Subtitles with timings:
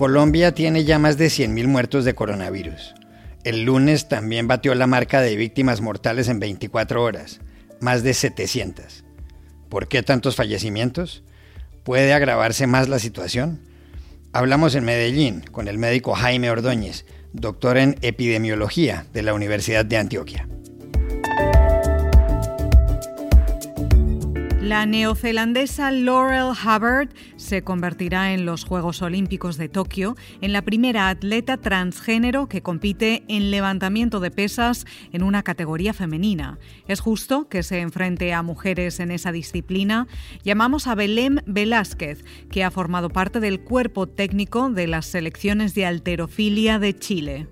[0.00, 2.94] Colombia tiene ya más de 100.000 muertos de coronavirus.
[3.44, 7.40] El lunes también batió la marca de víctimas mortales en 24 horas,
[7.80, 9.04] más de 700.
[9.68, 11.22] ¿Por qué tantos fallecimientos?
[11.84, 13.60] ¿Puede agravarse más la situación?
[14.32, 17.04] Hablamos en Medellín con el médico Jaime Ordóñez,
[17.34, 20.48] doctor en epidemiología de la Universidad de Antioquia.
[24.70, 31.08] La neozelandesa Laurel Hubbard se convertirá en los Juegos Olímpicos de Tokio en la primera
[31.08, 36.60] atleta transgénero que compite en levantamiento de pesas en una categoría femenina.
[36.86, 40.06] Es justo que se enfrente a mujeres en esa disciplina.
[40.44, 45.86] Llamamos a Belém Velázquez, que ha formado parte del cuerpo técnico de las selecciones de
[45.86, 47.48] alterofilia de Chile.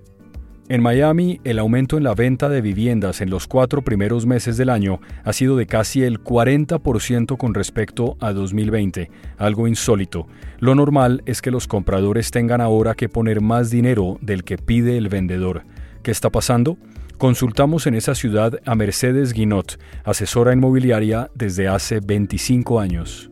[0.71, 4.69] En Miami, el aumento en la venta de viviendas en los cuatro primeros meses del
[4.69, 9.09] año ha sido de casi el 40% con respecto a 2020,
[9.39, 10.27] algo insólito.
[10.59, 14.95] Lo normal es que los compradores tengan ahora que poner más dinero del que pide
[14.95, 15.63] el vendedor.
[16.03, 16.77] ¿Qué está pasando?
[17.17, 23.31] Consultamos en esa ciudad a Mercedes Guinot, asesora inmobiliaria desde hace 25 años.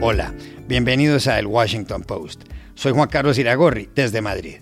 [0.00, 0.32] Hola,
[0.66, 2.55] bienvenidos a El Washington Post.
[2.76, 4.58] Soy Juan Carlos Iragorri, desde Madrid.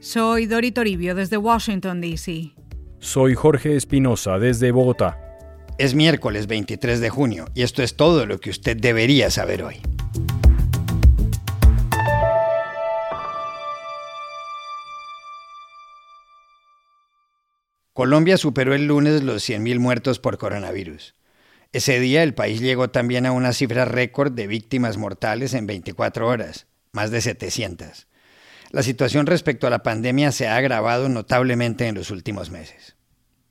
[0.00, 2.56] Soy Dori Toribio, desde Washington, D.C.
[2.98, 5.20] Soy Jorge Espinosa, desde Bogotá.
[5.78, 9.76] Es miércoles 23 de junio y esto es todo lo que usted debería saber hoy.
[17.92, 21.14] Colombia superó el lunes los 100.000 muertos por coronavirus.
[21.72, 26.26] Ese día el país llegó también a una cifra récord de víctimas mortales en 24
[26.26, 28.06] horas, más de 700.
[28.70, 32.96] La situación respecto a la pandemia se ha agravado notablemente en los últimos meses.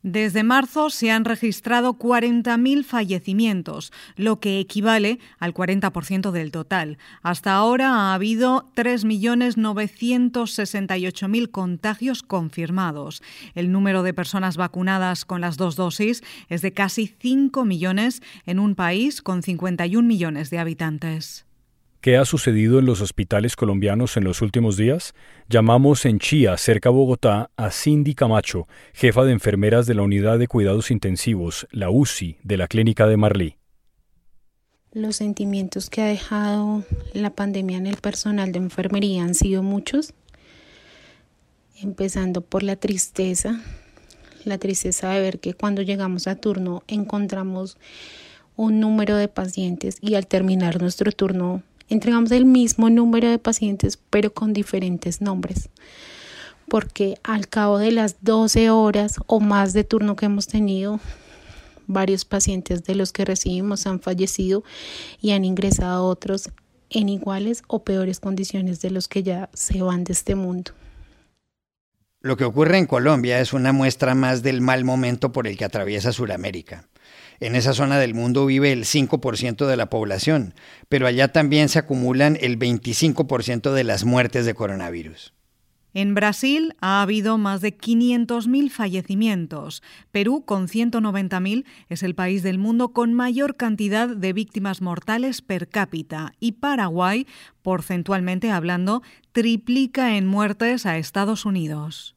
[0.03, 6.97] Desde marzo se han registrado 40.000 fallecimientos, lo que equivale al 40% del total.
[7.21, 13.21] Hasta ahora ha habido 3.968.000 contagios confirmados.
[13.53, 18.59] El número de personas vacunadas con las dos dosis es de casi 5 millones en
[18.59, 21.45] un país con 51 millones de habitantes.
[22.01, 25.13] ¿Qué ha sucedido en los hospitales colombianos en los últimos días?
[25.47, 30.39] Llamamos en Chía, cerca de Bogotá, a Cindy Camacho, jefa de enfermeras de la Unidad
[30.39, 33.57] de Cuidados Intensivos, la UCI, de la Clínica de Marlí.
[34.93, 40.15] Los sentimientos que ha dejado la pandemia en el personal de enfermería han sido muchos,
[41.83, 43.61] empezando por la tristeza,
[44.43, 47.77] la tristeza de ver que cuando llegamos a turno encontramos
[48.55, 51.61] un número de pacientes y al terminar nuestro turno
[51.93, 55.69] entregamos el mismo número de pacientes pero con diferentes nombres
[56.71, 61.01] porque al cabo de las 12 horas o más de turno que hemos tenido,
[61.85, 64.63] varios pacientes de los que recibimos han fallecido
[65.19, 66.49] y han ingresado otros
[66.89, 70.71] en iguales o peores condiciones de los que ya se van de este mundo.
[72.21, 75.65] Lo que ocurre en Colombia es una muestra más del mal momento por el que
[75.65, 76.87] atraviesa Sudamérica.
[77.41, 80.53] En esa zona del mundo vive el 5% de la población,
[80.89, 85.33] pero allá también se acumulan el 25% de las muertes de coronavirus.
[85.95, 89.81] En Brasil ha habido más de 500.000 fallecimientos.
[90.11, 95.67] Perú, con 190.000, es el país del mundo con mayor cantidad de víctimas mortales per
[95.67, 96.33] cápita.
[96.39, 97.25] Y Paraguay,
[97.63, 102.15] porcentualmente hablando, triplica en muertes a Estados Unidos.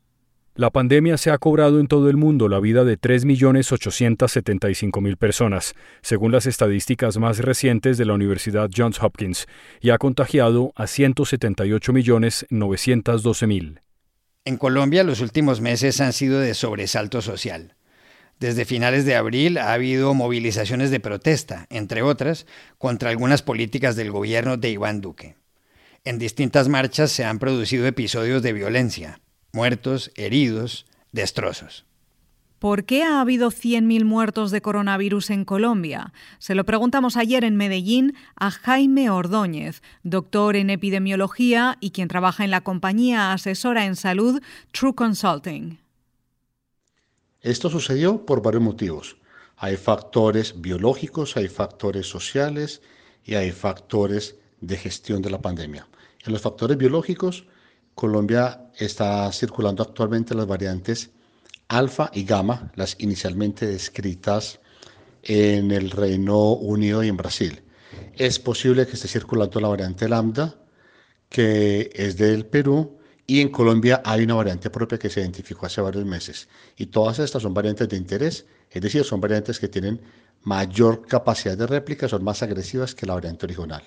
[0.56, 6.30] La pandemia se ha cobrado en todo el mundo la vida de 3.875.000 personas, según
[6.30, 9.48] las estadísticas más recientes de la Universidad Johns Hopkins,
[9.80, 13.80] y ha contagiado a 178.912.000.
[14.44, 17.74] En Colombia los últimos meses han sido de sobresalto social.
[18.38, 22.46] Desde finales de abril ha habido movilizaciones de protesta, entre otras,
[22.78, 25.34] contra algunas políticas del gobierno de Iván Duque.
[26.04, 29.18] En distintas marchas se han producido episodios de violencia,
[29.54, 31.84] muertos, heridos, destrozos.
[32.58, 36.14] ¿Por qué ha habido 100.000 muertos de coronavirus en Colombia?
[36.38, 42.42] Se lo preguntamos ayer en Medellín a Jaime Ordóñez, doctor en epidemiología y quien trabaja
[42.42, 44.40] en la compañía asesora en salud
[44.72, 45.78] True Consulting.
[47.42, 49.18] Esto sucedió por varios motivos.
[49.58, 52.80] Hay factores biológicos, hay factores sociales
[53.24, 55.86] y hay factores de gestión de la pandemia.
[56.24, 57.44] En los factores biológicos,
[57.94, 61.10] Colombia está circulando actualmente las variantes
[61.68, 64.60] alfa y gamma, las inicialmente descritas
[65.22, 67.62] en el Reino Unido y en Brasil.
[68.14, 70.54] Es posible que esté circulando la variante lambda,
[71.28, 75.80] que es del Perú, y en Colombia hay una variante propia que se identificó hace
[75.80, 76.48] varios meses.
[76.76, 80.00] Y todas estas son variantes de interés, es decir, son variantes que tienen
[80.42, 83.82] mayor capacidad de réplica, son más agresivas que la variante original.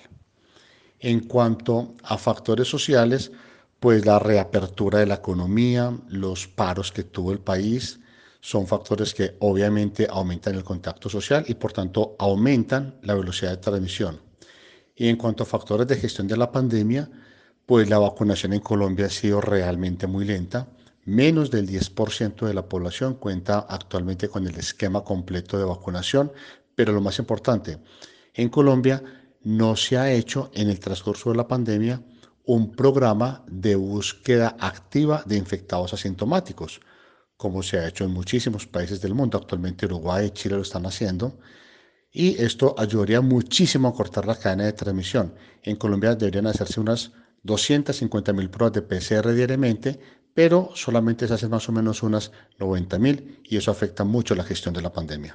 [0.98, 3.30] En cuanto a factores sociales,
[3.80, 8.00] pues la reapertura de la economía, los paros que tuvo el país,
[8.40, 13.56] son factores que obviamente aumentan el contacto social y por tanto aumentan la velocidad de
[13.58, 14.20] transmisión.
[14.94, 17.08] Y en cuanto a factores de gestión de la pandemia,
[17.66, 20.68] pues la vacunación en Colombia ha sido realmente muy lenta.
[21.04, 26.32] Menos del 10% de la población cuenta actualmente con el esquema completo de vacunación,
[26.74, 27.78] pero lo más importante,
[28.34, 29.02] en Colombia
[29.42, 32.02] no se ha hecho en el transcurso de la pandemia
[32.48, 36.80] un programa de búsqueda activa de infectados asintomáticos
[37.36, 39.36] como se ha hecho en muchísimos países del mundo.
[39.36, 41.38] Actualmente Uruguay y Chile lo están haciendo.
[42.10, 45.34] Y esto ayudaría muchísimo a cortar la cadena de transmisión.
[45.62, 47.12] En Colombia deberían hacerse unas
[47.42, 50.00] 250 mil pruebas de PCR diariamente,
[50.32, 54.42] pero solamente se hacen más o menos unas 90 mil y eso afecta mucho la
[54.42, 55.34] gestión de la pandemia.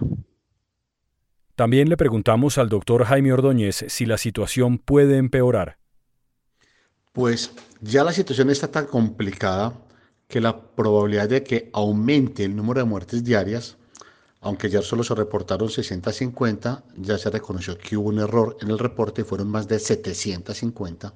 [1.56, 5.83] También le preguntamos al doctor Jaime Ordóñez si la situación puede empeorar.
[7.14, 9.80] Pues ya la situación está tan complicada
[10.28, 13.78] que la probabilidad de que aumente el número de muertes diarias,
[14.42, 18.80] aunque ya solo se reportaron 650, ya se reconoció que hubo un error en el
[18.80, 21.14] reporte fueron más de 750.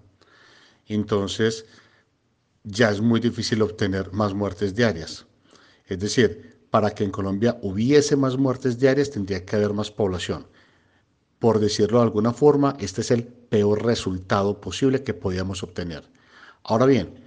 [0.86, 1.66] Entonces,
[2.64, 5.26] ya es muy difícil obtener más muertes diarias.
[5.88, 10.46] Es decir, para que en Colombia hubiese más muertes diarias tendría que haber más población.
[11.40, 16.10] Por decirlo de alguna forma, este es el peor resultado posible que podíamos obtener.
[16.64, 17.24] Ahora bien,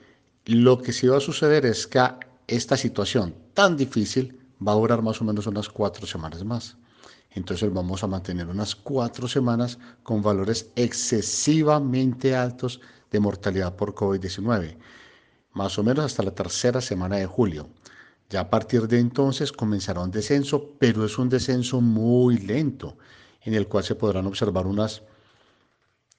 [0.46, 2.02] lo que sí va a suceder es que
[2.48, 6.76] esta situación tan difícil va a durar más o menos unas cuatro semanas más.
[7.30, 12.80] Entonces vamos a mantener unas cuatro semanas con valores excesivamente altos
[13.10, 14.76] de mortalidad por COVID-19,
[15.52, 17.68] más o menos hasta la tercera semana de julio.
[18.28, 22.96] Ya a partir de entonces comenzará un descenso, pero es un descenso muy lento,
[23.42, 25.02] en el cual se podrán observar unas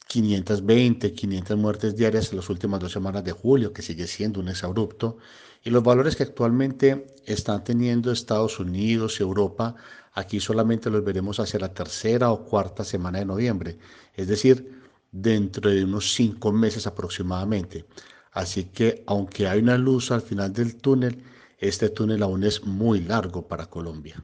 [0.08, 4.50] 520, 500 muertes diarias en las últimas dos semanas de julio, que sigue siendo un
[4.50, 5.18] exabrupto,
[5.64, 9.76] y los valores que actualmente están teniendo Estados Unidos y Europa,
[10.14, 13.78] aquí solamente los veremos hacia la tercera o cuarta semana de noviembre,
[14.14, 14.82] es decir,
[15.12, 17.86] dentro de unos cinco meses aproximadamente.
[18.32, 21.24] Así que aunque hay una luz al final del túnel,
[21.58, 24.22] este túnel aún es muy largo para Colombia.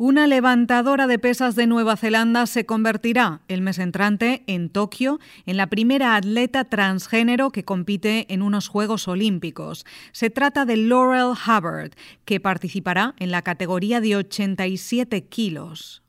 [0.00, 5.56] Una levantadora de pesas de Nueva Zelanda se convertirá el mes entrante en Tokio en
[5.56, 9.84] la primera atleta transgénero que compite en unos Juegos Olímpicos.
[10.12, 16.04] Se trata de Laurel Hubbard, que participará en la categoría de 87 kilos.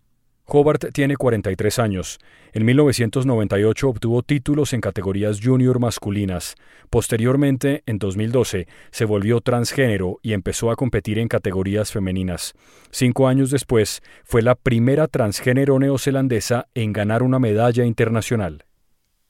[0.49, 2.19] Hobart tiene 43 años.
[2.53, 6.55] En 1998 obtuvo títulos en categorías junior masculinas.
[6.89, 12.53] Posteriormente, en 2012, se volvió transgénero y empezó a competir en categorías femeninas.
[12.91, 18.65] Cinco años después, fue la primera transgénero neozelandesa en ganar una medalla internacional.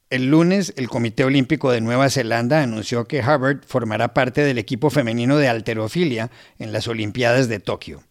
[0.09, 4.89] El lunes, el Comité Olímpico de Nueva Zelanda anunció que Hubbard formará parte del equipo
[4.89, 8.01] femenino de alterofilia en las Olimpiadas de Tokio.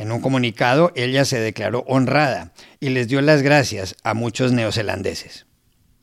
[0.00, 5.44] En un comunicado, ella se declaró honrada y les dio las gracias a muchos neozelandeses.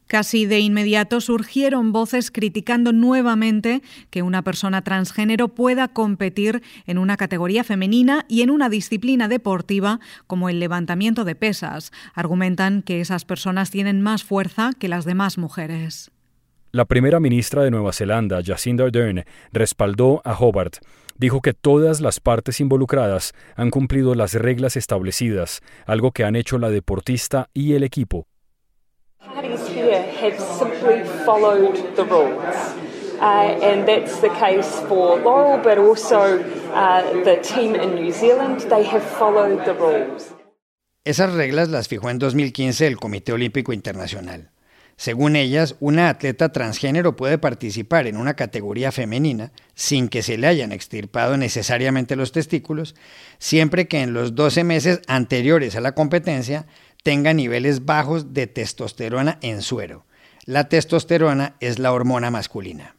[0.06, 7.18] Casi de inmediato surgieron voces criticando nuevamente que una persona transgénero pueda competir en una
[7.18, 11.92] categoría femenina y en una disciplina deportiva como el levantamiento de pesas.
[12.13, 16.12] Argumentan que esas personas tienen más fuerza que las demás mujeres.
[16.72, 20.75] La primera ministra de Nueva Zelanda, Jacinda Ardern, respaldó a Hobart
[21.18, 26.58] dijo que todas las partes involucradas han cumplido las reglas establecidas, algo que han hecho
[26.58, 28.28] la deportista y el equipo.
[33.20, 36.40] and that's the case for Laurel, but also
[36.74, 38.62] uh, the team in New Zealand.
[38.70, 40.34] They have followed the rules.
[41.04, 44.52] Esas reglas las fijó en 2015 el Comité Olímpico Internacional.
[44.98, 50.48] Según ellas, una atleta transgénero puede participar en una categoría femenina sin que se le
[50.48, 52.96] hayan extirpado necesariamente los testículos,
[53.38, 56.66] siempre que en los 12 meses anteriores a la competencia
[57.04, 60.08] tenga niveles bajos de testosterona en suero.
[60.46, 62.97] La testosterona es la hormona masculina.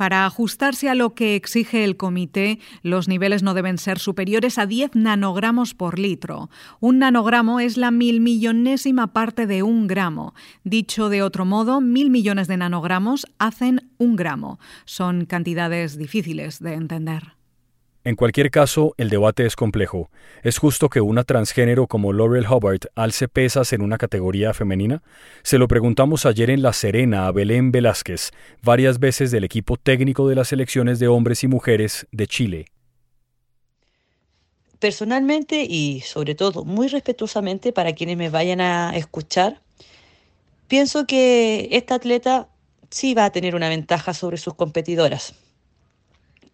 [0.00, 4.64] Para ajustarse a lo que exige el comité, los niveles no deben ser superiores a
[4.64, 6.48] 10 nanogramos por litro.
[6.80, 10.32] Un nanogramo es la mil millonésima parte de un gramo.
[10.64, 14.58] Dicho de otro modo, mil millones de nanogramos hacen un gramo.
[14.86, 17.39] Son cantidades difíciles de entender.
[18.02, 20.10] En cualquier caso, el debate es complejo.
[20.42, 25.02] ¿Es justo que una transgénero como Laurel Hubbard alce pesas en una categoría femenina?
[25.42, 28.30] Se lo preguntamos ayer en La Serena a Belén Velázquez,
[28.62, 32.64] varias veces del equipo técnico de las selecciones de hombres y mujeres de Chile.
[34.78, 39.60] Personalmente y sobre todo muy respetuosamente para quienes me vayan a escuchar,
[40.68, 42.48] pienso que esta atleta
[42.88, 45.34] sí va a tener una ventaja sobre sus competidoras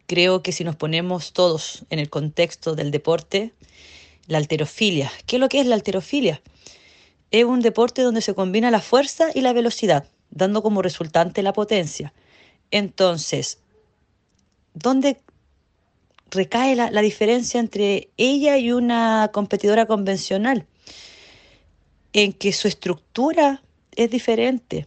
[0.06, 3.52] Creo que si nos ponemos todos en el contexto del deporte,
[4.26, 5.10] la alterofilia.
[5.26, 6.40] ¿Qué es lo que es la alterofilia?
[7.30, 11.52] Es un deporte donde se combina la fuerza y la velocidad, dando como resultante la
[11.52, 12.12] potencia.
[12.70, 13.58] Entonces,
[14.74, 15.20] ¿dónde
[16.30, 20.66] recae la, la diferencia entre ella y una competidora convencional?
[22.12, 23.62] En que su estructura
[23.96, 24.86] es diferente,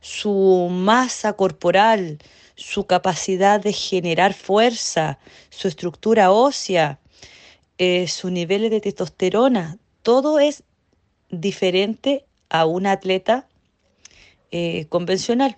[0.00, 2.18] su masa corporal,
[2.60, 7.00] su capacidad de generar fuerza, su estructura ósea,
[7.78, 10.62] eh, su nivel de testosterona, todo es
[11.30, 13.48] diferente a un atleta
[14.50, 15.56] eh, convencional.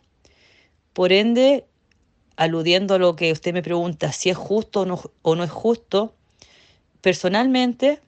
[0.93, 1.67] Por ende,
[2.37, 5.51] aludiendo a lo que usted me pregunta, si es justo o no, o no es
[5.51, 6.15] justo,
[7.01, 8.01] personalmente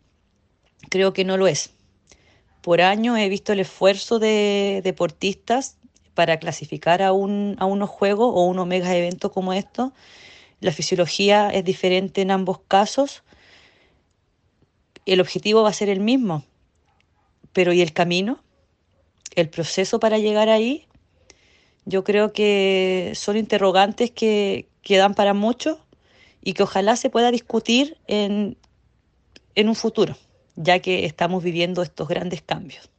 [0.89, 1.71] creo que no lo es.
[2.63, 5.79] Por años he visto el esfuerzo de deportistas
[6.15, 9.93] para clasificar a, un, a unos juegos o unos mega eventos como estos.
[10.61, 13.23] La fisiología es diferente en ambos casos.
[15.07, 16.45] El objetivo va a ser el mismo.
[17.53, 18.43] Pero ¿y el camino?
[19.35, 20.87] ¿El proceso para llegar ahí?
[21.85, 25.85] Yo creo que son interrogantes que, que dan para mucho
[26.43, 28.57] y que ojalá se pueda discutir en,
[29.55, 30.17] en un futuro,
[30.57, 32.91] ya que estamos viviendo estos grandes cambios.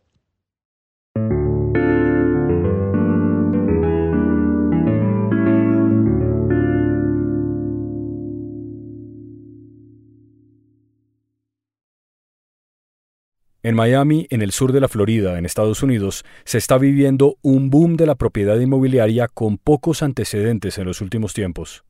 [13.66, 17.72] En Miami, en el sur de la Florida, en Estados Unidos, se está viviendo un
[17.72, 21.84] boom de la propiedad inmobiliaria con pocos antecedentes en los últimos tiempos.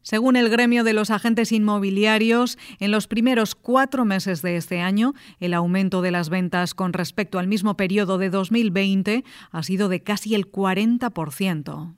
[0.00, 5.12] Según el gremio de los agentes inmobiliarios, en los primeros cuatro meses de este año,
[5.40, 10.04] el aumento de las ventas con respecto al mismo periodo de 2020 ha sido de
[10.04, 11.96] casi el 40%.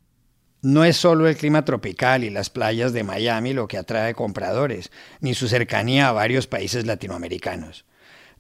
[0.63, 4.91] No es solo el clima tropical y las playas de Miami lo que atrae compradores,
[5.21, 7.85] ni su cercanía a varios países latinoamericanos.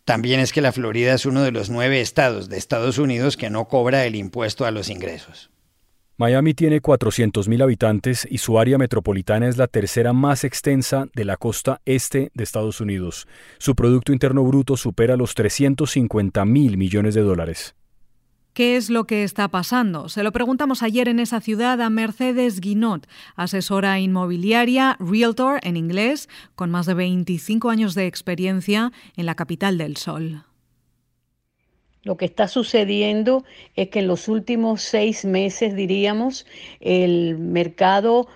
[0.04, 3.50] También es que la Florida es uno de los nueve estados de Estados Unidos que
[3.50, 5.50] no cobra el impuesto a los ingresos.
[6.20, 11.38] Miami tiene 400.000 habitantes y su área metropolitana es la tercera más extensa de la
[11.38, 13.26] costa este de Estados Unidos.
[13.56, 17.74] Su Producto Interno Bruto supera los 350 mil millones de dólares.
[18.52, 20.08] ¿Qué es lo que está pasando?
[20.08, 26.28] Se lo preguntamos ayer en esa ciudad a Mercedes Guinot, asesora inmobiliaria, realtor en inglés,
[26.56, 30.44] con más de 25 años de experiencia en la capital del sol.
[32.02, 33.44] Lo que está sucediendo
[33.76, 36.44] es que en los últimos seis meses, diríamos,
[36.80, 38.26] el mercado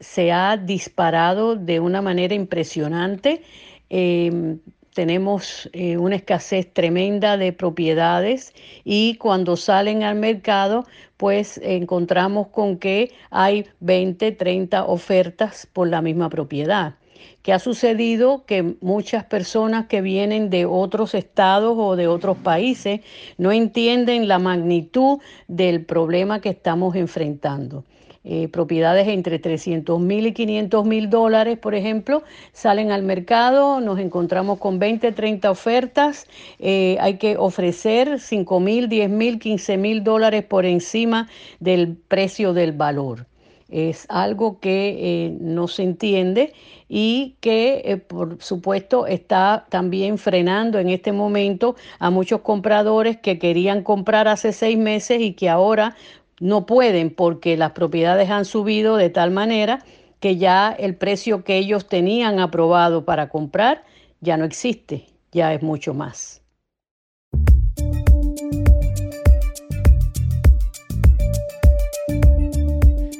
[0.00, 3.42] se ha disparado de una manera impresionante.
[3.88, 4.58] Eh,
[5.00, 8.52] tenemos eh, una escasez tremenda de propiedades
[8.84, 10.84] y cuando salen al mercado,
[11.16, 16.96] pues encontramos con que hay 20, 30 ofertas por la misma propiedad.
[17.40, 18.44] ¿Qué ha sucedido?
[18.44, 23.00] Que muchas personas que vienen de otros estados o de otros países
[23.38, 27.86] no entienden la magnitud del problema que estamos enfrentando.
[28.22, 32.22] Eh, propiedades entre 300 mil y 500 mil dólares, por ejemplo,
[32.52, 36.26] salen al mercado, nos encontramos con 20, 30 ofertas,
[36.58, 42.52] eh, hay que ofrecer 5 mil, 10 mil, 15 mil dólares por encima del precio
[42.52, 43.26] del valor.
[43.70, 46.52] Es algo que eh, no se entiende
[46.88, 53.84] y que por supuesto está también frenando en este momento a muchos compradores que querían
[53.84, 55.94] comprar hace seis meses y que ahora
[56.40, 59.84] no pueden porque las propiedades han subido de tal manera
[60.18, 63.84] que ya el precio que ellos tenían aprobado para comprar
[64.20, 66.42] ya no existe, ya es mucho más.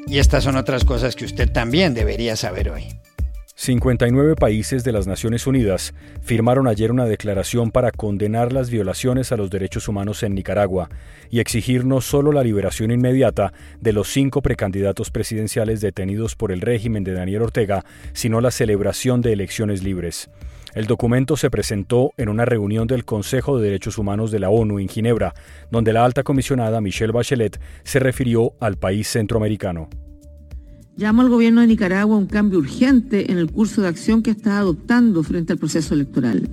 [0.06, 2.99] Y estas son otras cosas que usted también debería saber hoy.
[3.60, 9.36] 59 países de las Naciones Unidas firmaron ayer una declaración para condenar las violaciones a
[9.36, 10.88] los derechos humanos en Nicaragua
[11.28, 16.62] y exigir no solo la liberación inmediata de los cinco precandidatos presidenciales detenidos por el
[16.62, 20.30] régimen de Daniel Ortega, sino la celebración de elecciones libres.
[20.74, 24.78] El documento se presentó en una reunión del Consejo de Derechos Humanos de la ONU
[24.78, 25.34] en Ginebra,
[25.70, 29.90] donde la alta comisionada Michelle Bachelet se refirió al país centroamericano.
[30.96, 34.30] Llamo al gobierno de Nicaragua a un cambio urgente en el curso de acción que
[34.30, 36.48] está adoptando frente al proceso electoral.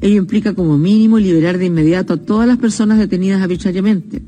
[0.00, 4.22] Ello implica como mínimo liberar de inmediato a todas las personas detenidas arbitrariamente,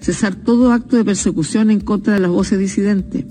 [0.00, 3.24] cesar todo acto de persecución en contra de las voces disidentes,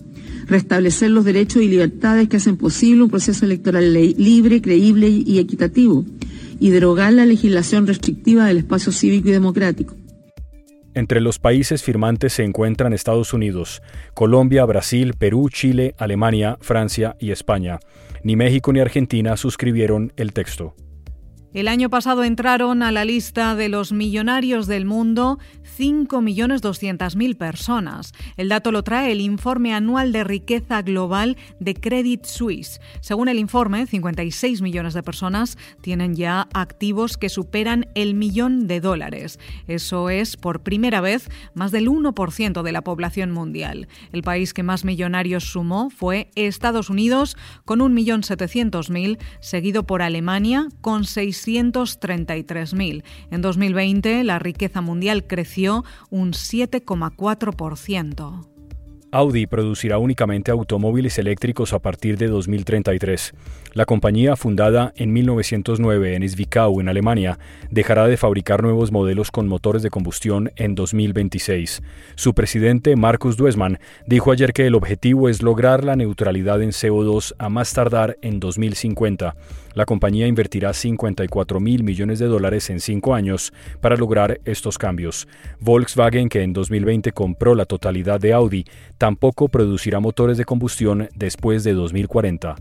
[0.47, 6.05] restablecer los derechos y libertades que hacen posible un proceso electoral libre, creíble y equitativo,
[6.59, 9.95] y derogar la legislación restrictiva del espacio cívico y democrático.
[10.93, 13.81] Entre los países firmantes se encuentran Estados Unidos,
[14.13, 17.79] Colombia, Brasil, Perú, Chile, Alemania, Francia y España.
[18.23, 20.75] Ni México ni Argentina suscribieron el texto.
[21.53, 25.37] El año pasado entraron a la lista de los millonarios del mundo
[25.77, 28.13] 5.200.000 personas.
[28.37, 32.79] El dato lo trae el informe anual de riqueza global de Credit Suisse.
[33.01, 38.79] Según el informe, 56 millones de personas tienen ya activos que superan el millón de
[38.79, 39.37] dólares.
[39.67, 43.89] Eso es, por primera vez, más del 1% de la población mundial.
[44.13, 51.03] El país que más millonarios sumó fue Estados Unidos, con 1.700.000, seguido por Alemania, con
[51.03, 53.03] 6 633.000.
[53.31, 58.51] En 2020 la riqueza mundial creció un 7,4%.
[59.13, 63.33] Audi producirá únicamente automóviles eléctricos a partir de 2033.
[63.73, 67.37] La compañía, fundada en 1909 en Zwickau, en Alemania,
[67.69, 71.81] dejará de fabricar nuevos modelos con motores de combustión en 2026.
[72.15, 77.35] Su presidente, Markus Duesmann, dijo ayer que el objetivo es lograr la neutralidad en CO2
[77.37, 79.35] a más tardar en 2050.
[79.73, 85.27] La compañía invertirá 54 mil millones de dólares en cinco años para lograr estos cambios.
[85.59, 88.65] Volkswagen, que en 2020 compró la totalidad de Audi,
[88.97, 92.55] tampoco producirá motores de combustión después de 2040.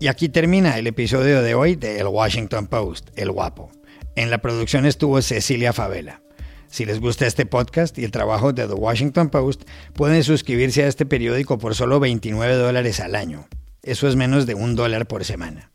[0.00, 3.70] Y aquí termina el episodio de hoy de El Washington Post, El Guapo.
[4.16, 6.22] En la producción estuvo Cecilia Favela.
[6.68, 10.86] Si les gusta este podcast y el trabajo de The Washington Post, pueden suscribirse a
[10.86, 13.46] este periódico por solo 29 dólares al año.
[13.82, 15.70] Eso es menos de un dólar por semana.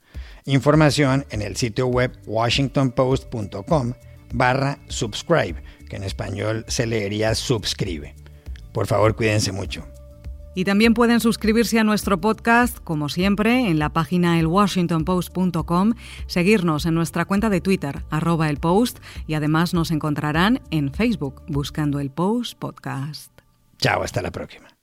[0.45, 3.93] Información en el sitio web washingtonpost.com
[4.33, 5.55] barra subscribe,
[5.89, 8.15] que en español se leería suscribe.
[8.71, 9.87] Por favor, cuídense mucho.
[10.53, 15.93] Y también pueden suscribirse a nuestro podcast, como siempre, en la página elwashingtonpost.com,
[16.27, 21.41] seguirnos en nuestra cuenta de Twitter, arroba el post, y además nos encontrarán en Facebook
[21.47, 23.31] buscando el Post Podcast.
[23.79, 24.74] Chao, hasta la próxima.